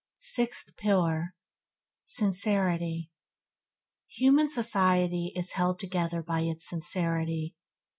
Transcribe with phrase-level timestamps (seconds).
[0.17, 1.35] Sixth pillar–
[2.17, 3.11] Sincerity
[4.07, 7.53] Human society is held together by its sincerity.